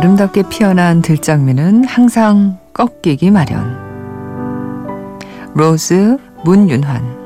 [0.00, 3.76] 아름답게 피어난 들장미는 항상 꺾이기 마련.
[5.52, 7.20] 로즈 문윤환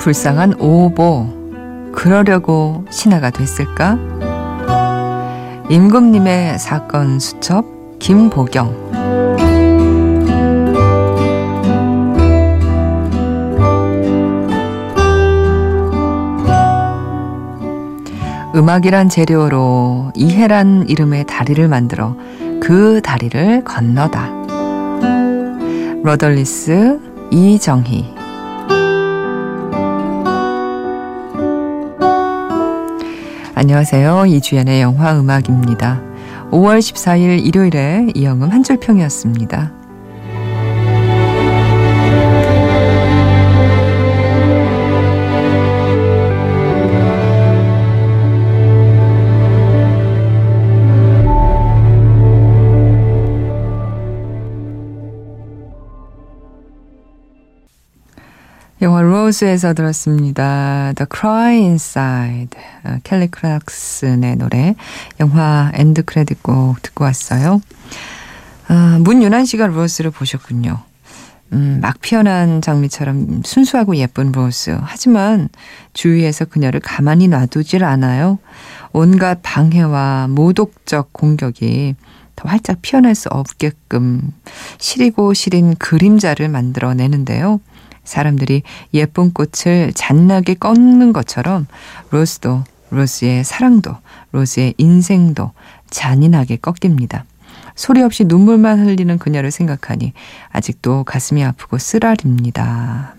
[0.00, 4.13] 불쌍한 오보 그러려고 신하가 됐을까?
[5.70, 7.64] 임금님의 사건 수첩
[7.98, 8.84] 김보경
[18.54, 22.14] 음악이란 재료로 이해란 이름의 다리를 만들어
[22.60, 24.30] 그 다리를 건너다.
[26.04, 27.00] 러덜리스
[27.32, 28.13] 이정희
[33.56, 34.26] 안녕하세요.
[34.26, 36.02] 이주연의 영화 음악입니다.
[36.50, 39.83] 5월 14일 일요일에 이영음 한 줄평이었습니다.
[59.24, 60.92] 로즈에서 들었습니다.
[60.96, 62.60] The Cry Inside.
[62.84, 64.74] 어, 켈리 크락슨의 노래.
[65.18, 67.62] 영화 end credit 곡 듣고 왔어요.
[68.68, 70.78] 아, 문윤환 씨가 로즈를 보셨군요.
[71.54, 74.76] 음, 막 피어난 장미처럼 순수하고 예쁜 로즈.
[74.82, 75.48] 하지만
[75.94, 78.38] 주위에서 그녀를 가만히 놔두질 않아요.
[78.92, 81.94] 온갖 방해와 모독적 공격이
[82.36, 84.32] 더 활짝 피어날 수 없게끔
[84.76, 87.60] 시리고 시린 그림자를 만들어내는데요.
[88.04, 91.66] 사람들이 예쁜 꽃을 잔나게 꺾는 것처럼
[92.10, 93.96] 로스도 로스의 사랑도
[94.32, 95.52] 로스의 인생도
[95.90, 97.24] 잔인하게 꺾입니다.
[97.74, 100.12] 소리 없이 눈물만 흘리는 그녀를 생각하니
[100.52, 103.14] 아직도 가슴이 아프고 쓰라립니다.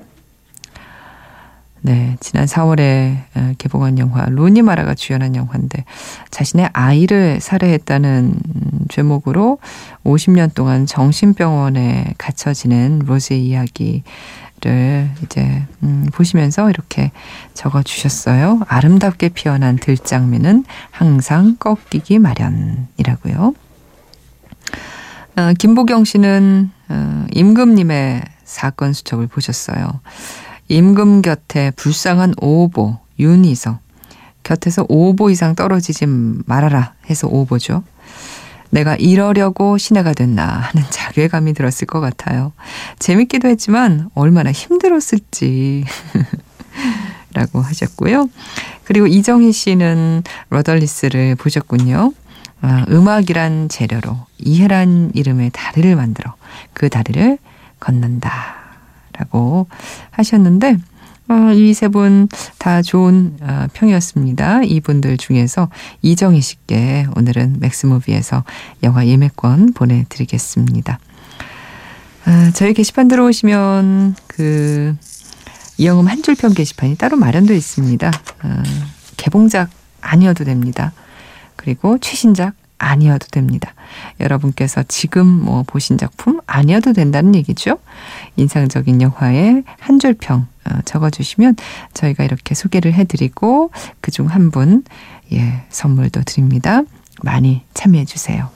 [1.81, 5.85] 네, 지난 4월에 어, 개봉한 영화 로니 마라가 주연한 영화인데
[6.31, 8.39] 자신의 아이를 살해했다는
[8.89, 9.59] 제목으로
[10.03, 14.01] 50년 동안 정신병원에 갇혀 지낸 로즈의 이야기
[14.61, 17.11] 를 이제 음, 보시면서 이렇게
[17.53, 18.61] 적어 주셨어요.
[18.67, 23.53] 아름답게 피어난 들장미는 항상 꺾이기 마련이라고요.
[25.37, 29.99] 어, 김보경 씨는 어, 임금님의 사건 수첩을 보셨어요.
[30.69, 33.79] 임금 곁에 불쌍한 오보 윤희서
[34.43, 36.05] 곁에서 오보 이상 떨어지지
[36.45, 37.83] 말아라 해서 오보죠.
[38.69, 42.51] 내가 이러려고 신하가 됐나 하는 자괴감이 들었을 것 같아요.
[42.99, 45.85] 재밌기도 했지만 얼마나 힘들었을지.
[47.33, 48.29] 라고 하셨고요.
[48.85, 52.13] 그리고 이정희 씨는 러덜리스를 보셨군요.
[52.61, 56.33] 아, 음악이란 재료로 이해란 이름의 다리를 만들어
[56.73, 57.37] 그 다리를
[57.79, 58.55] 건넌다.
[59.17, 59.67] 라고
[60.11, 60.77] 하셨는데,
[61.27, 62.27] 어, 이세 분
[62.65, 64.63] 다 좋은 어, 평이었습니다.
[64.63, 65.69] 이분들 중에서
[66.01, 68.43] 이정희 씨께 오늘은 맥스무비에서
[68.81, 70.97] 영화 예매권 보내드리겠습니다.
[72.25, 74.95] 아, 저희 게시판 들어오시면 그
[75.77, 78.11] 이영음 한 줄평 게시판이 따로 마련되어 있습니다.
[78.41, 78.63] 아,
[79.17, 79.69] 개봉작
[80.01, 80.91] 아니어도 됩니다.
[81.55, 83.75] 그리고 최신작 아니어도 됩니다.
[84.19, 87.77] 여러분께서 지금 뭐 보신 작품 아니어도 된다는 얘기죠.
[88.37, 90.47] 인상적인 영화의 한 줄평 어,
[90.85, 91.55] 적어주시면
[91.93, 93.71] 저희가 이렇게 소개를 해드리고
[94.01, 94.83] 그중 한 분,
[95.33, 96.81] 예, 선물도 드립니다.
[97.23, 98.49] 많이 참여해주세요.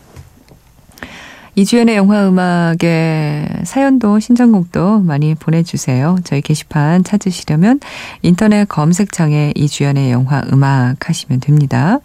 [1.55, 6.17] 이주연의 영화 음악에 사연도 신청곡도 많이 보내주세요.
[6.23, 7.81] 저희 게시판 찾으시려면
[8.21, 11.99] 인터넷 검색창에 이주연의 영화 음악 하시면 됩니다.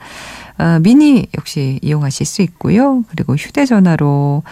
[0.57, 3.05] 아, 미니 역시 이용하실 수 있고요.
[3.11, 4.43] 그리고 휴대전화로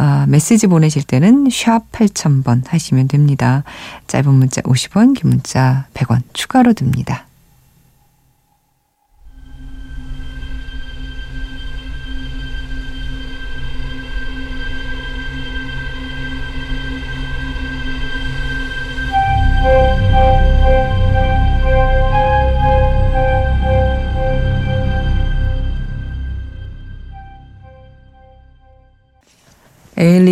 [0.00, 3.64] 아, 메시지 보내실 때는 샵 8000번 하시면 됩니다.
[4.06, 7.27] 짧은 문자 50원, 긴 문자 100원 추가로 듭니다.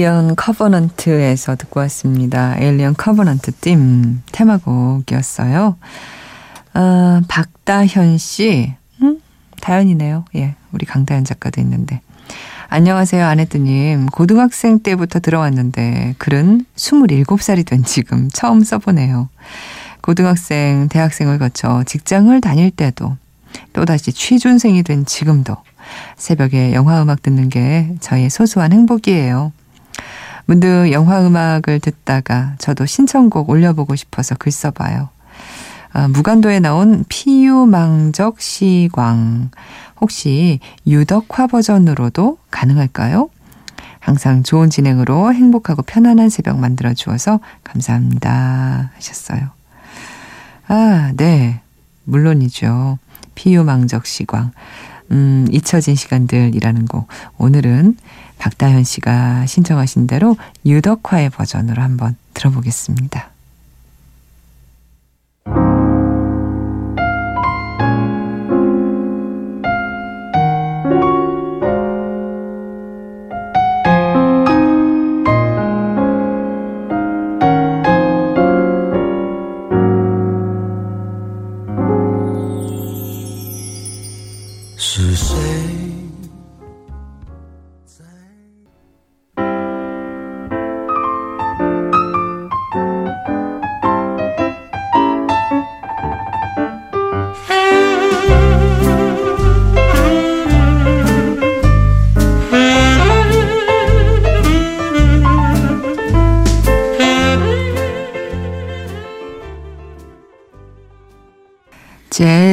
[0.07, 2.55] 에일리언 커버넌트에서 듣고 왔습니다.
[2.61, 5.77] 에일리언 커버넌트 띵 테마곡이었어요.
[6.75, 8.73] 어, 박다현 씨,
[9.03, 9.21] 음?
[9.61, 10.25] 다현이네요.
[10.37, 12.03] 예, 우리 강다현 작가도 있는데.
[12.69, 14.07] 안녕하세요, 아네뜨님.
[14.07, 19.29] 고등학생 때부터 들어왔는데, 글은 27살이 된 지금 처음 써보네요.
[20.03, 23.17] 고등학생, 대학생을 거쳐 직장을 다닐 때도,
[23.73, 25.57] 또다시 취준생이 된 지금도,
[26.17, 29.51] 새벽에 영화 음악 듣는 게 저의 소소한 행복이에요.
[30.47, 35.09] 문득 영화 음악을 듣다가 저도 신청곡 올려보고 싶어서 글 써봐요.
[35.93, 39.51] 아, 무간도에 나온 피유망적 시광.
[40.01, 43.29] 혹시 유덕화 버전으로도 가능할까요?
[43.99, 48.93] 항상 좋은 진행으로 행복하고 편안한 새벽 만들어 주어서 감사합니다.
[48.95, 49.49] 하셨어요.
[50.69, 51.61] 아, 네.
[52.05, 52.99] 물론이죠.
[53.35, 54.53] 피유망적 시광.
[55.11, 57.09] 음, 잊혀진 시간들이라는 곡.
[57.39, 57.97] 오늘은
[58.39, 63.36] 박다현 씨가 신청하신 대로 유덕화의 버전으로 한번 들어보겠습니다.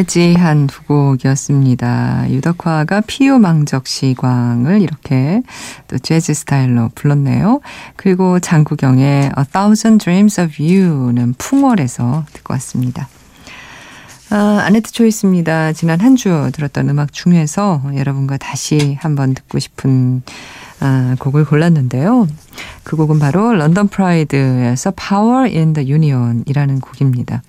[0.05, 2.29] 재즈한 두 곡이었습니다.
[2.29, 5.41] 유덕화가 피유망적 시광을 이렇게
[5.87, 7.61] 또 재즈 스타일로 불렀네요.
[7.95, 13.07] 그리고 장국영의 A Thousand Dreams of You는 풍월에서 듣고 왔습니다.
[14.33, 15.73] 아, 아네뜨 Choice입니다.
[15.73, 20.23] 지난 한 주 들었던 음악 중에서 여러분과 다시 한번 듣고 싶은
[20.79, 22.27] 아, 곡을 골랐는데요.
[22.83, 27.43] 그 곡은 바로 런던 프라이드에서 Power in the Union이라는 곡입니다.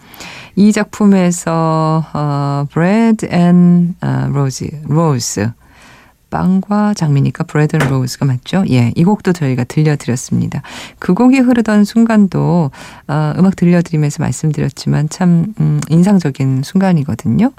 [0.57, 5.47] 이 작품에서 어, Bread and Rose, Rose
[6.35, 8.65] 빵과 장미니까 Bread and Rose가 맞죠?
[8.69, 10.63] 예, 이 곡도 저희가 들려드렸습니다.
[10.99, 12.73] 그 곡이 흐르던 순간도
[13.07, 17.53] 어, 음악 들려드리면서 말씀드렸지만 참 음, 인상적인 순간이거든요.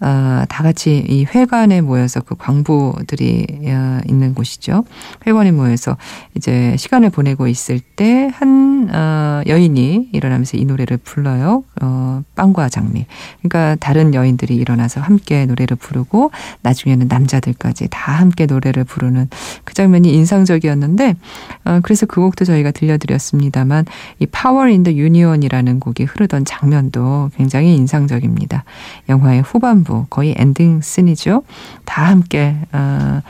[0.00, 4.84] 어, 다 같이 이 회관에 모여서 그 광부들이 어, 있는 곳이죠.
[5.26, 5.98] 회관에 모여서
[6.34, 11.64] 이제 시간을 보내고 있을 때 한 어, 여인이 일어나면서 이 노래를 불러요.
[11.82, 13.04] 어, 빵과 장미.
[13.42, 16.30] 그러니까 다른 여인들이 일어나서 함께 노래를 부르고
[16.62, 19.28] 나중에는 남자들까지 다 함께 노래를 부르는
[19.64, 21.16] 그 장면이 인상적이었는데
[21.64, 23.86] 어, 그래서 그 곡도 저희가 들려드렸습니다만
[24.20, 24.26] 이
[24.66, 28.64] in the Union이라는 곡이 흐르던 장면도 굉장히 인상적입니다.
[29.08, 31.42] 영화의 후반부 거의 엔딩 씬이죠.
[31.84, 33.20] 다 함께 어,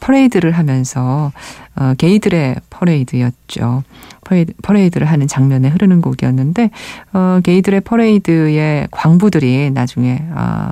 [0.00, 1.32] 퍼레이드를 하면서
[1.76, 3.82] 어, 게이들의 퍼레이드였죠.
[4.24, 6.70] 퍼레이드, 퍼레이드 를 하는 장면에 흐르는 곡이었는데
[7.12, 10.70] 어, 게이들의 퍼레이드에 광부들이 나중에 어,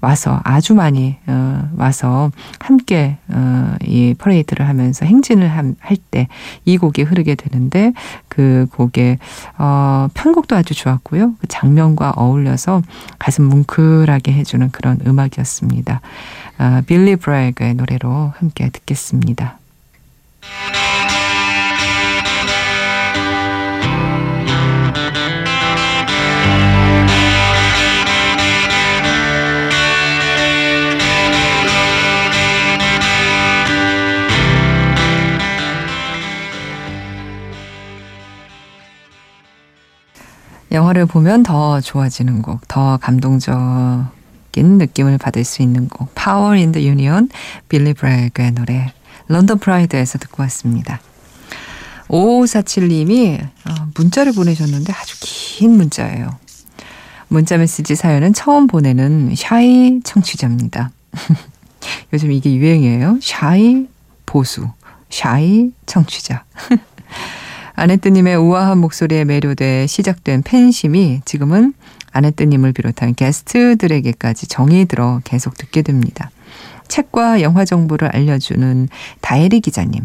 [0.00, 2.30] 와서 아주 많이 어, 와서
[2.60, 5.74] 함께 어, 이 퍼레이드를 하면서 행진을 할
[6.10, 6.28] 때
[6.64, 7.92] 이 곡이 흐르게 되는데
[8.28, 9.18] 그 곡의
[9.58, 11.34] 어, 편곡도 아주 좋았고요.
[11.40, 12.82] 그 장면과 어울려서
[13.18, 16.00] 가슴 뭉클하게 해주는 그런 음악이었습니다.
[16.58, 19.58] 아, 빌리 브래그의 노래로 함께 듣겠습니다.
[40.72, 44.08] 영화를 보면 더 좋아지는 곡, 더 감동적인
[44.54, 46.14] 느낌을 받을 수 있는 곡.
[46.14, 47.28] Power in the Union,
[47.68, 48.92] 빌리 브래그의 노래.
[49.28, 51.00] 런던 프라이드에서 듣고 왔습니다.
[52.08, 56.36] 5547님이 어, 문자를 보내셨는데 아주 긴 문자예요.
[57.28, 60.90] 문자 메시지 사연은 처음 보내는 shy 청취자입니다.
[62.12, 63.18] 요즘 이게 유행이에요.
[63.22, 63.86] shy
[64.26, 64.68] 보수,
[65.08, 66.44] shy 청취자.
[67.74, 71.74] 아네뜨님의 우아한 목소리에 매료돼 시작된 팬심이 지금은
[72.12, 76.30] 아네뜨님을 비롯한 게스트들에게까지 정이 들어 계속 듣게 됩니다.
[76.88, 78.88] 책과 영화 정보를 알려주는
[79.22, 80.02] 다혜리 기자님.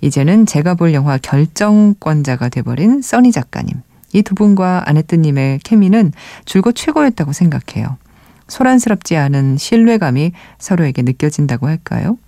[0.00, 3.82] 이제는 제가 볼 영화 결정권자가 돼버린 써니 작가님.
[4.12, 6.12] 이 두 분과 아네뜨님의 케미는
[6.46, 7.98] 줄곧 최고였다고 생각해요.
[8.48, 12.18] 소란스럽지 않은 신뢰감이 서로에게 느껴진다고 할까요?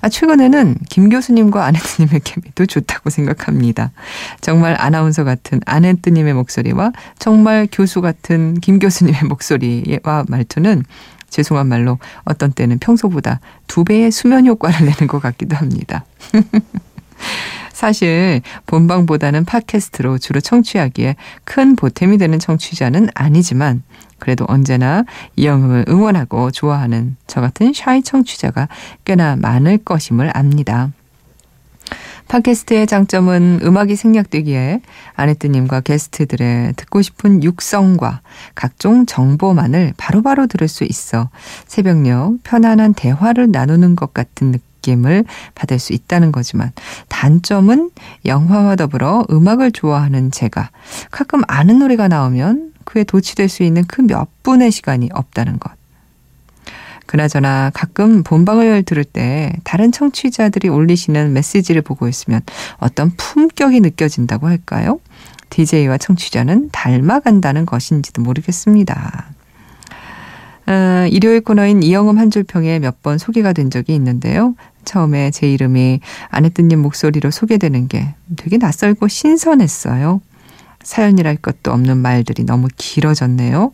[0.00, 3.92] 아, 최근에는 김 교수님과 아네트님의 케미도 좋다고 생각합니다.
[4.40, 10.84] 정말 아나운서 같은 아네트님의 목소리와 정말 교수 같은 김 교수님의 목소리와 말투는
[11.30, 16.04] 죄송한 말로 어떤 때는 평소보다 두 배의 수면 효과를 내는 것 같기도 합니다.
[17.72, 23.82] 사실 본방보다는 팟캐스트로 주로 청취하기에 큰 보탬이 되는 청취자는 아니지만
[24.18, 25.04] 그래도 언제나
[25.36, 28.68] 이영음을 응원하고 좋아하는 저 같은 샤이 청취자가
[29.04, 30.90] 꽤나 많을 것임을 압니다.
[32.28, 34.80] 팟캐스트의 장점은 음악이 생략되기에
[35.16, 38.22] 아네뜨님과 게스트들의 듣고 싶은 육성과
[38.54, 41.28] 각종 정보만을 바로바로 들을 수 있어
[41.66, 44.71] 새벽녘 편안한 대화를 나누는 것 같은 느낌
[45.06, 45.24] 을
[45.54, 46.72] 받을 수 있다는 거지만
[47.08, 47.90] 단점은
[48.24, 50.70] 영화와 더불어 음악을 좋아하는 제가
[51.10, 55.70] 가끔 아는 노래가 나오면 그에 도취될 수 있는 그 몇 분의 시간이 없다는 것.
[57.06, 62.40] 그나저나 가끔 본방을 들을 때 다른 청취자들이 올리시는 메시지를 보고 있으면
[62.78, 64.98] 어떤 품격이 느껴진다고 할까요?
[65.50, 69.26] DJ와 청취자는 닮아간다는 것인지도 모르겠습니다.
[70.66, 74.54] 어, 일요일 코너인 이영음 한줄평에 몇 번 소개가 된 적이 있는데요.
[74.84, 80.20] 처음에 제 이름이 아내뜨님 목소리로 소개되는 게 되게 낯설고 신선했어요.
[80.82, 83.72] 사연이랄 것도 없는 말들이 너무 길어졌네요.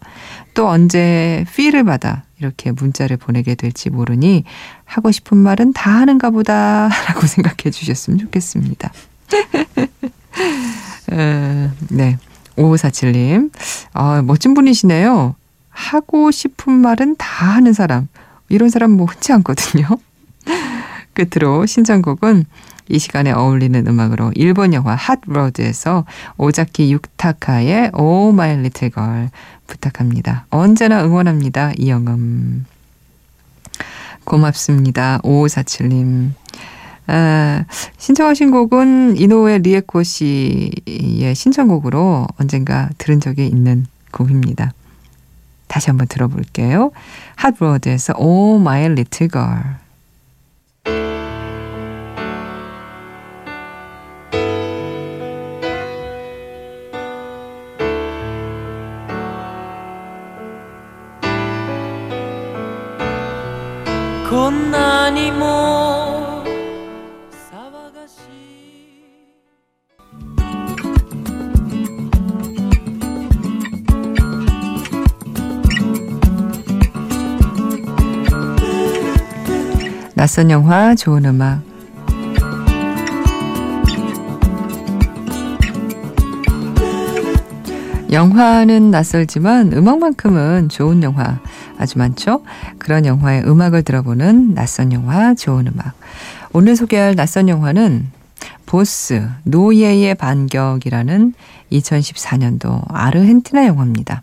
[0.54, 4.44] 또 언제 필을 받아 이렇게 문자를 보내게 될지 모르니
[4.84, 8.92] 하고 싶은 말은 다 하는가 보다 라고 생각해 주셨으면 좋겠습니다.
[11.12, 12.18] 어, 네.
[12.56, 13.50] 5547님.
[13.92, 15.34] 아, 멋진 분이시네요.
[15.70, 18.08] 하고 싶은 말은 다 하는 사람.
[18.48, 19.86] 이런 사람 뭐 흔치 않거든요.
[21.18, 22.44] 끝으로 신청곡은
[22.88, 26.04] 이 시간에 어울리는 음악으로 일본 영화 핫로드에서
[26.36, 29.30] 오자키 유타카의 Oh My Little Girl
[29.66, 30.46] 부탁합니다.
[30.50, 31.72] 언제나 응원합니다.
[31.76, 32.66] 이영음.
[34.24, 35.18] 고맙습니다.
[35.24, 36.30] 5547님.
[37.08, 37.64] 아,
[37.96, 44.72] 신청하신 곡은 이노우에 리에코 씨의 신청곡으로 언젠가 들은 적이 있는 곡입니다.
[45.66, 46.92] 다시 한번 들어볼게요.
[47.36, 49.78] 핫로드에서 오 마이 리틀 걸.
[80.38, 81.60] 낯선 영화, 좋은 음악.
[88.12, 91.40] 영화는 낯설지만 음악만큼은 좋은 영화
[91.76, 92.44] 아주 많죠?
[92.78, 95.94] 그런 영화의 음악을 들어보는 낯선 영화, 좋은 음악.
[96.52, 98.06] 오늘 소개할 낯선 영화는
[98.64, 101.34] 보스, 노예의 반격이라는
[101.72, 104.22] 2014년도 아르헨티나 영화입니다.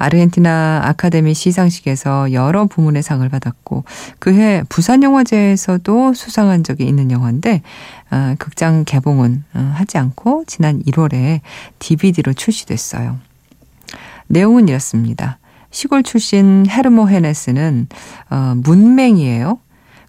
[0.00, 3.84] 아르헨티나 아카데미 시상식에서 여러 부문의 상을 받았고
[4.18, 7.60] 그해 부산영화제에서도 수상한 적이 있는 영화인데
[8.10, 11.40] 어, 극장 개봉은 어, 하지 않고 지난 1월에
[11.78, 13.18] DVD로 출시됐어요.
[14.26, 15.38] 내용은 이렇습니다.
[15.70, 17.86] 시골 출신 헤르모 헤네스는
[18.30, 19.58] 어, 문맹이에요.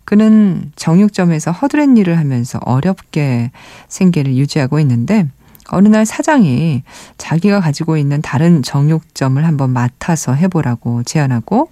[0.06, 3.52] 그는 정육점에서 허드렛 일을 하면서 어렵게
[3.90, 5.28] 생계를 유지하고 있는데
[5.72, 6.84] 어느 날 사장이
[7.18, 11.70] 자기가 가지고 있는 다른 정육점을 한번 맡아서 해보라고 제안하고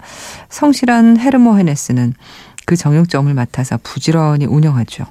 [0.49, 2.13] 성실한 헤르모 헤네스는
[2.65, 5.05] 그 정육점을 맡아서 부지런히 운영하죠.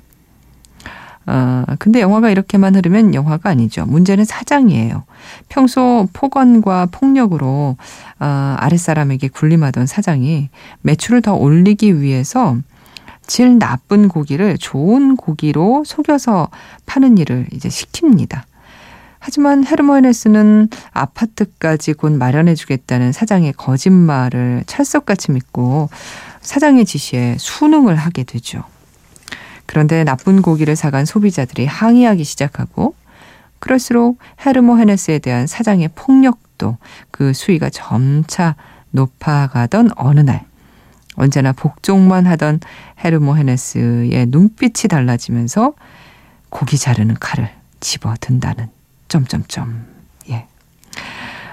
[1.27, 3.85] 어, 근데 영화가 이렇게만 흐르면 영화가 아니죠.
[3.85, 5.05] 문제는 사장이에요.
[5.51, 7.77] 평소 폭언과 폭력으로
[8.19, 10.49] 어, 아랫사람에게 군림하던 사장이
[10.81, 12.57] 매출을 더 올리기 위해서
[13.27, 16.49] 질 나쁜 고기를 좋은 고기로 속여서
[16.87, 18.45] 파는 일을 이제 시킵니다.
[19.19, 25.89] 하지만 헤르모헤네스는 아파트까지 곧 마련해 주겠다는 사장의 거짓말을 찰석같이 믿고
[26.41, 28.65] 사장의 지시에 순응을 하게 되죠.
[29.67, 32.95] 그런데 나쁜 고기를 사간 소비자들이 항의하기 시작하고
[33.59, 36.79] 그럴수록 헤르모헤네스에 대한 사장의 폭력도
[37.11, 38.57] 그 수위가 점차
[38.93, 40.47] 높아가던 어느 날
[41.17, 42.61] 언제나 복종만 하던
[43.05, 45.75] 헤르모헤네스의 눈빛이 달라지면서
[46.49, 48.78] 고기 자르는 칼을 집어든다는
[49.09, 49.85] 점점점.
[50.31, 50.47] 예.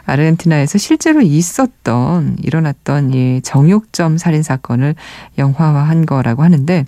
[0.06, 4.94] 아르헨티나에서 실제로 있었던 일어났던 이 정육점 살인 사건을
[5.40, 6.86] 영화화한 거라고 하는데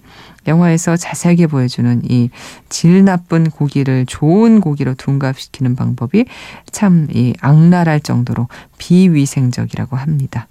[0.48, 2.30] 영화에서 자세하게 보여주는 이
[2.70, 6.26] 질 나쁜 고기를 좋은 고기로 둔갑시키는 방법이
[6.72, 8.48] 참 이 악랄할 정도로
[8.78, 10.48] 비위생적이라고 합니다.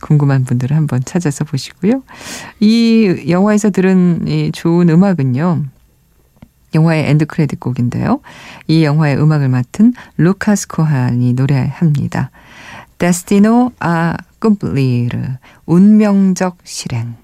[0.00, 2.02] 궁금한 분들은 한번 찾아서 보시고요.
[2.58, 5.64] 이 영화에서 들은 이 좋은 음악은요.
[6.74, 8.20] 영화의 엔드 크레딧 곡인데요.
[8.66, 12.30] 이 영화의 음악을 맡은 루카스 코한이 노래합니다.
[12.98, 17.16] Destino a cumplir 운명적 실행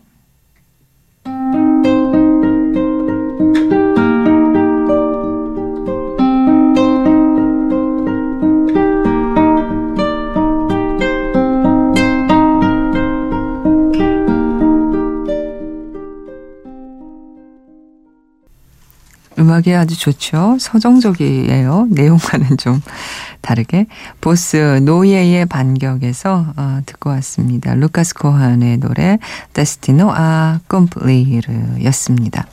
[19.56, 20.58] 음악이 아주 좋죠.
[20.60, 21.86] 서정적이에요.
[21.90, 22.82] 내용과는 좀
[23.40, 23.86] 다르게.
[24.20, 27.74] 보스 노예의 반격에서 어, 듣고 왔습니다.
[27.74, 29.18] 루카스 코한의 노래
[29.54, 32.46] 데스티노 아 컴플리르였습니다.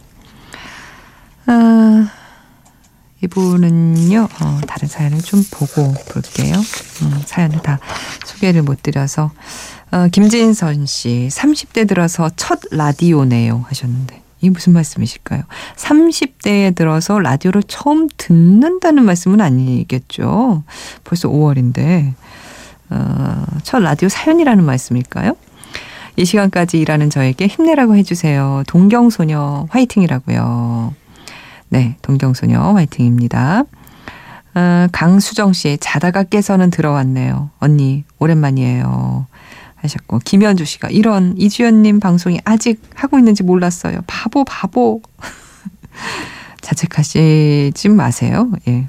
[1.46, 2.10] 아,
[3.22, 6.56] 이분은요, 어, 다른 사연을 좀 보고 볼게요.
[6.56, 7.80] 음, 사연을 다
[8.26, 9.32] 소개를 못 드려서.
[9.92, 14.23] 어, 김진선 씨, 30대 들어서 첫 라디오네요 하셨는데.
[14.44, 15.44] 이게 무슨 말씀이실까요?
[15.78, 20.64] 30대에 들어서 라디오를 처음 듣는다는 말씀은 아니겠죠.
[21.06, 22.14] 벌써 5월인데.
[22.90, 25.38] 어, 첫 라디오 사연이라는 말씀일까요?
[26.18, 28.64] 이 시간까지 일하는 저에게 힘내라고 해주세요.
[28.68, 30.94] 동경소녀 화이팅이라고요.
[31.70, 33.64] 네, 동경소녀 화이팅입니다.
[34.56, 37.50] 어, 강수정 씨, 자다가 깨서는 들어왔네요.
[37.60, 39.26] 언니, 오랜만이에요.
[39.84, 44.00] 하셨고, 김현주 씨가 이런 이주연님 방송이 아직 하고 있는지 몰랐어요.
[44.08, 45.02] 바보, 바보.
[46.62, 48.52] 자책하시지 마세요.
[48.68, 48.88] 예.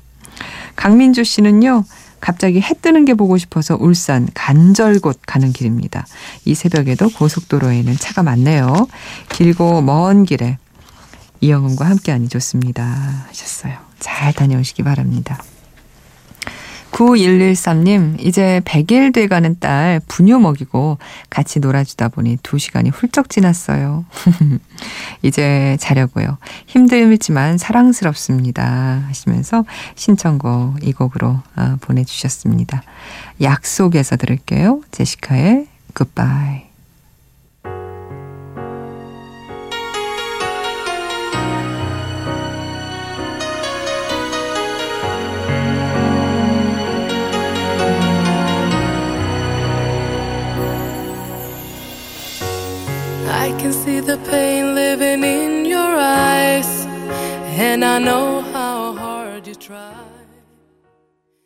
[0.76, 1.84] 강민주 씨는요,
[2.20, 6.06] 갑자기 해 뜨는 게 보고 싶어서 울산 간절곶 가는 길입니다.
[6.46, 8.88] 이 새벽에도 고속도로에는 차가 많네요.
[9.28, 10.56] 길고 먼 길에
[11.40, 12.82] 이영음과 함께하니 좋습니다.
[13.28, 13.74] 하셨어요.
[14.00, 15.42] 잘 다녀오시기 바랍니다.
[16.94, 24.04] 9113님, 이제 100일 돼가는 딸 분유 먹이고 같이 놀아주다 보니 2시간이 훌쩍 지났어요.
[25.22, 26.38] 이제 자려고요.
[26.66, 29.02] 힘들지만 사랑스럽습니다.
[29.08, 29.64] 하시면서
[29.96, 32.84] 신청곡 이 곡으로 어, 보내주셨습니다.
[33.42, 34.80] 약속에서 들을게요.
[34.92, 36.73] 제시카의 can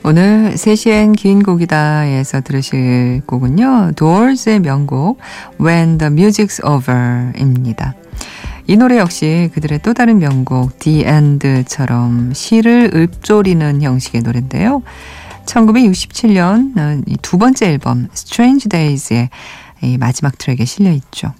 [0.04, 3.92] 오늘 3시엔 긴 곡이다에서 들으실 곡은요.
[3.96, 5.20] Doors의 명곡
[5.58, 7.94] When the Music's Over입니다.
[8.66, 14.82] 이 노래 역시 그들의 또 다른 명곡 The End처럼 시를 읊조리는 형식의 노래인데요.
[15.46, 19.30] 1967년 두 번째 앨범 Strange Days의
[19.98, 21.32] 마지막 트랙에 실려 있죠.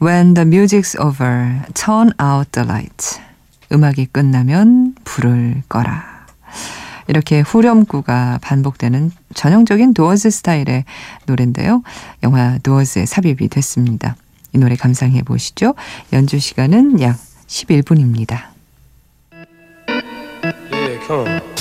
[0.00, 3.25] When the music's over, turn out the light.
[3.72, 6.26] 음악이 끝나면 불을 꺼라.
[7.08, 10.84] 이렇게 후렴구가 반복되는 전형적인 도어즈 스타일의
[11.26, 11.82] 노래인데요.
[12.22, 14.16] 영화 도어즈에 삽입이 됐습니다.
[14.52, 15.74] 이 노래 감상해 보시죠.
[16.12, 18.46] 연주 시간은 약 11분입니다.
[20.72, 21.55] Yeah, 세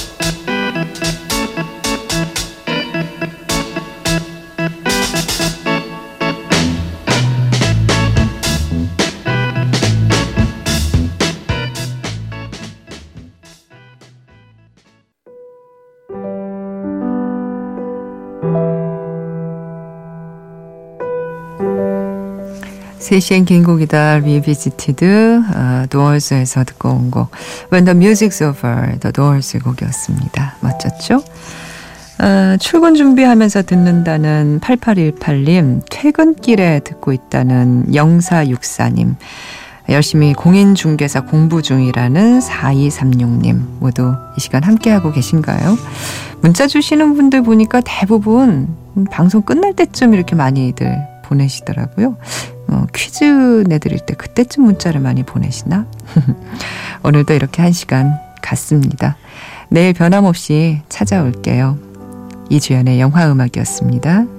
[23.19, 27.29] 시엔 긴 곡이다 Revisited 어, 도어스에서 듣고 온 곡
[27.71, 30.55] When the Music's Over The Doors 곡이었습니다.
[30.61, 31.23] 멋졌죠?
[32.19, 39.15] 어, 출근 준비하면서 듣는다는 8818님 퇴근길에 듣고 있다는 0464님
[39.89, 45.77] 열심히 공인중개사 공부 중이라는 4236님 모두 이 시간 함께하고 계신가요?
[46.41, 48.67] 문자 주시는 분들 보니까 대부분
[49.11, 52.17] 방송 끝날 때쯤 이렇게 많이들 보내시더라고요.
[52.67, 55.85] 어, 퀴즈 내드릴 때 그때쯤 문자를 많이 보내시나?
[57.03, 59.17] 오늘도 이렇게 한 시간 갔습니다.
[59.69, 61.77] 내일 변함없이 찾아올게요.
[62.49, 64.34] 이주연의 영화음악이었습니다.